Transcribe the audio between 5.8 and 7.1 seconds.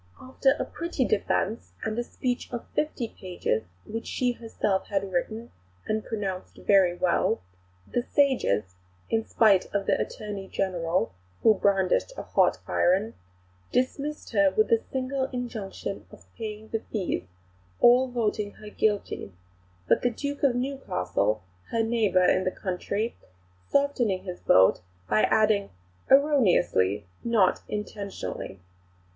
and pronounced very